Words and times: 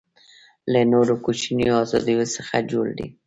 له 0.71 0.81
نورو 0.91 1.15
کوچنیو 1.25 1.75
آزادیو 1.83 2.31
څخه 2.35 2.55
جوړ 2.71 2.85
دی. 2.97 3.07